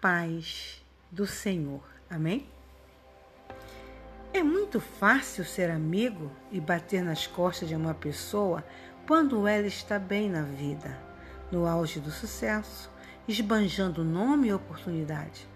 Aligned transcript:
paz 0.00 0.84
do 1.10 1.26
Senhor. 1.26 1.82
Amém? 2.08 2.48
É 4.32 4.42
muito 4.42 4.80
fácil 4.80 5.44
ser 5.44 5.70
amigo 5.70 6.30
e 6.52 6.60
bater 6.60 7.02
nas 7.02 7.26
costas 7.26 7.68
de 7.68 7.74
uma 7.74 7.94
pessoa 7.94 8.64
quando 9.06 9.46
ela 9.46 9.66
está 9.66 9.98
bem 9.98 10.28
na 10.28 10.42
vida, 10.42 10.98
no 11.50 11.66
auge 11.66 12.00
do 12.00 12.10
sucesso, 12.10 12.90
esbanjando 13.26 14.04
nome 14.04 14.48
e 14.48 14.52
oportunidade. 14.52 15.48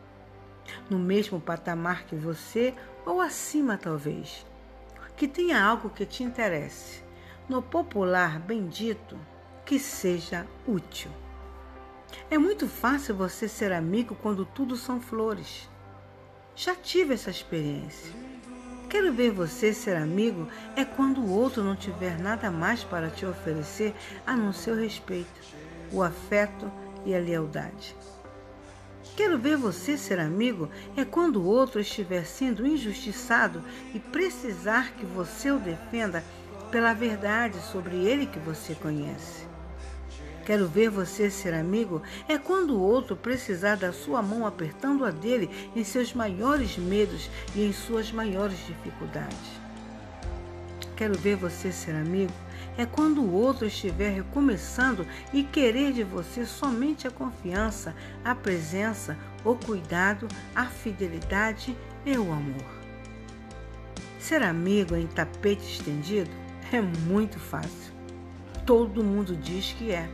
No 0.89 0.99
mesmo 0.99 1.41
patamar 1.41 2.05
que 2.05 2.15
você 2.15 2.75
ou 3.05 3.21
acima, 3.21 3.77
talvez. 3.77 4.47
Que 5.17 5.29
tenha 5.29 5.63
algo 5.63 5.91
que 5.91 6.07
te 6.07 6.23
interesse. 6.23 7.03
No 7.49 7.61
popular 7.61 8.39
bendito, 8.39 9.19
que 9.67 9.79
seja 9.79 10.47
útil. 10.67 11.11
É 12.31 12.39
muito 12.39 12.69
fácil 12.69 13.15
você 13.15 13.49
ser 13.49 13.73
amigo 13.73 14.17
quando 14.23 14.45
tudo 14.45 14.77
são 14.77 15.01
flores. 15.01 15.69
Já 16.55 16.75
tive 16.75 17.15
essa 17.15 17.31
experiência. 17.31 18.13
Quero 18.89 19.13
ver 19.13 19.31
você 19.31 19.73
ser 19.73 19.97
amigo 19.97 20.49
é 20.75 20.85
quando 20.85 21.21
o 21.21 21.31
outro 21.31 21.63
não 21.63 21.77
tiver 21.77 22.19
nada 22.19 22.51
mais 22.51 22.83
para 22.83 23.09
te 23.09 23.25
oferecer 23.25 23.95
a 24.27 24.37
não 24.37 24.53
ser 24.53 24.73
o 24.73 24.81
respeito, 24.81 25.41
o 25.93 26.03
afeto 26.03 26.71
e 27.05 27.15
a 27.15 27.19
lealdade. 27.19 27.95
Quero 29.17 29.39
ver 29.39 29.57
você 29.57 29.97
ser 29.97 30.19
amigo 30.19 30.69
é 30.97 31.05
quando 31.05 31.37
o 31.37 31.47
outro 31.47 31.81
estiver 31.81 32.25
sendo 32.25 32.67
injustiçado 32.67 33.63
e 33.95 33.99
precisar 33.99 34.93
que 34.93 35.05
você 35.05 35.51
o 35.51 35.59
defenda 35.59 36.25
pela 36.71 36.95
verdade 36.95 37.61
sobre 37.61 37.97
ele 37.97 38.27
que 38.27 38.39
você 38.39 38.75
conhece. 38.75 39.50
Quero 40.45 40.67
ver 40.67 40.91
você 40.91 41.31
ser 41.31 41.55
amigo 41.55 42.03
é 42.29 42.39
quando 42.39 42.75
o 42.75 42.81
outro 42.81 43.15
precisar 43.15 43.77
da 43.77 43.93
sua 43.93 44.23
mão 44.23 44.47
apertando 44.47 45.05
a 45.05 45.11
dele 45.11 45.51
em 45.77 45.85
seus 45.85 46.13
maiores 46.13 46.77
medos 46.77 47.31
e 47.55 47.65
em 47.65 47.73
suas 47.73 48.11
maiores 48.11 48.59
dificuldades. 48.67 49.61
Quero 50.97 51.19
ver 51.19 51.37
você 51.37 51.71
ser 51.73 51.95
amigo 51.95 52.33
é 52.77 52.87
quando 52.87 53.21
o 53.21 53.33
outro 53.33 53.67
estiver 53.67 54.11
recomeçando 54.11 55.07
e 55.33 55.43
querer 55.43 55.93
de 55.93 56.03
você 56.03 56.47
somente 56.47 57.07
a 57.07 57.11
confiança, 57.11 57.95
a 58.25 58.35
presença, 58.35 59.19
o 59.45 59.55
cuidado, 59.55 60.27
a 60.55 60.67
fidelidade 60.67 61.77
e 62.07 62.17
o 62.17 62.33
amor. 62.33 62.81
Ser 64.19 64.43
amigo 64.43 64.95
em 64.97 65.07
tapete 65.07 65.63
estendido 65.63 66.31
é 66.73 66.81
muito 66.81 67.39
fácil. 67.39 67.93
Todo 68.65 69.05
mundo 69.05 69.37
diz 69.37 69.73
que 69.73 69.91
é. 69.91 70.09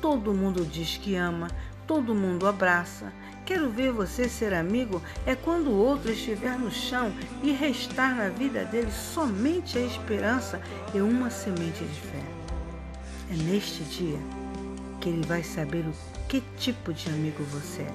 Todo 0.00 0.32
mundo 0.32 0.64
diz 0.64 0.96
que 0.96 1.16
ama, 1.16 1.48
todo 1.86 2.14
mundo 2.14 2.46
abraça. 2.46 3.12
Quero 3.44 3.70
ver 3.70 3.90
você 3.90 4.28
ser 4.28 4.52
amigo 4.52 5.02
é 5.26 5.34
quando 5.34 5.70
o 5.70 5.76
outro 5.76 6.12
estiver 6.12 6.56
no 6.58 6.70
chão 6.70 7.12
e 7.42 7.50
restar 7.50 8.14
na 8.14 8.28
vida 8.28 8.64
dele 8.66 8.92
somente 8.92 9.78
a 9.78 9.80
esperança 9.80 10.60
e 10.94 11.00
uma 11.00 11.30
semente 11.30 11.82
de 11.82 12.00
fé. 12.00 12.22
É 13.30 13.34
neste 13.34 13.82
dia 13.84 14.18
que 15.00 15.08
ele 15.08 15.26
vai 15.26 15.42
saber 15.42 15.84
o 15.86 15.92
que 16.28 16.42
tipo 16.58 16.92
de 16.92 17.08
amigo 17.08 17.42
você 17.44 17.82
é. 17.82 17.94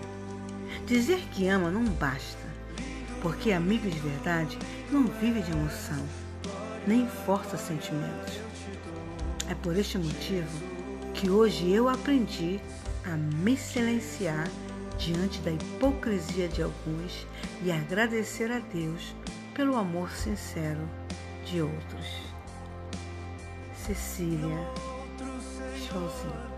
Dizer 0.85 1.19
que 1.31 1.47
ama 1.47 1.69
não 1.69 1.85
basta, 1.85 2.47
porque 3.21 3.51
amigo 3.51 3.89
de 3.89 3.99
verdade 3.99 4.57
não 4.91 5.05
vive 5.05 5.41
de 5.41 5.51
emoção, 5.51 6.03
nem 6.85 7.07
força 7.07 7.57
sentimentos. 7.57 8.39
É 9.49 9.55
por 9.55 9.77
este 9.77 9.97
motivo 9.97 10.72
que 11.23 11.29
hoje 11.29 11.71
eu 11.71 11.87
aprendi 11.87 12.59
a 13.05 13.11
me 13.11 13.55
silenciar 13.55 14.45
diante 14.97 15.39
da 15.39 15.51
hipocrisia 15.51 16.49
de 16.49 16.61
alguns 16.61 17.25
e 17.63 17.71
agradecer 17.71 18.51
a 18.51 18.59
Deus 18.59 19.15
pelo 19.53 19.77
amor 19.77 20.11
sincero 20.11 20.81
de 21.45 21.61
outros. 21.61 22.05
Cecília 23.73 24.57
Chauzinho 25.87 26.51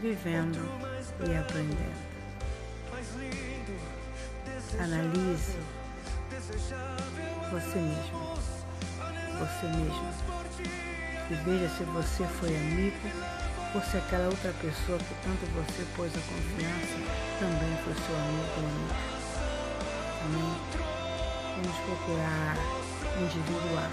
Vivendo 0.00 0.60
e 1.28 1.36
aprendendo. 1.36 2.06
Analise 4.78 5.56
você 7.50 7.78
mesmo, 7.78 8.34
você 9.40 9.66
mesmo 9.66 11.05
e 11.28 11.34
veja 11.34 11.68
se 11.76 11.82
você 11.84 12.24
foi 12.38 12.54
amigo 12.54 13.10
ou 13.74 13.82
se 13.82 13.96
aquela 13.96 14.26
outra 14.26 14.52
pessoa 14.62 14.96
que 14.98 15.14
tanto 15.24 15.44
você 15.54 15.84
pôs 15.96 16.12
a 16.14 16.20
confiança 16.22 16.96
também 17.40 17.76
foi 17.82 17.94
seu 17.94 18.14
amigo 18.14 18.46
ou 18.56 18.66
amiga. 18.70 18.94
Amém? 20.24 20.54
Vamos 21.56 21.76
procurar 21.84 22.56
individuar 23.18 23.90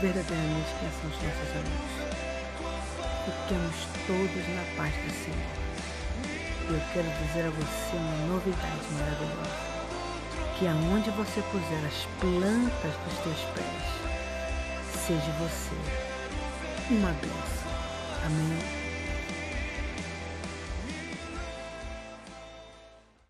verdadeiramente 0.00 0.70
quem 0.80 0.88
são 0.96 1.10
os 1.10 1.18
nossos 1.20 1.50
amigos. 1.60 1.92
Fiquemos 3.24 3.76
todos 4.06 4.44
na 4.56 4.64
paz 4.76 4.94
do 4.94 5.10
Senhor. 5.12 5.64
E 6.68 6.72
eu 6.72 6.80
quero 6.94 7.08
dizer 7.20 7.44
a 7.44 7.50
você 7.50 7.96
uma 7.96 8.34
novidade 8.34 8.86
maravilhosa. 8.92 9.74
Que 10.58 10.66
aonde 10.68 11.10
você 11.10 11.42
puser 11.52 11.84
as 11.84 12.06
plantas 12.18 12.94
dos 13.04 13.18
teus 13.24 13.42
pés, 13.52 13.84
seja 15.06 15.30
você 15.38 16.13
uma 16.90 17.12
bênção. 17.12 17.70
Amém. 18.24 18.73